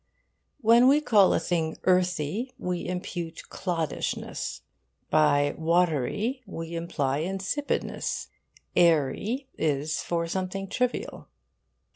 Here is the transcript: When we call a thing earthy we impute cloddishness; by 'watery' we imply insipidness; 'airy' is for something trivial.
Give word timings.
When 0.61 0.87
we 0.87 0.99
call 0.99 1.31
a 1.31 1.39
thing 1.39 1.77
earthy 1.83 2.55
we 2.57 2.87
impute 2.87 3.43
cloddishness; 3.49 4.61
by 5.11 5.53
'watery' 5.55 6.41
we 6.47 6.73
imply 6.75 7.21
insipidness; 7.21 8.27
'airy' 8.75 9.47
is 9.59 10.01
for 10.01 10.25
something 10.25 10.67
trivial. 10.67 11.27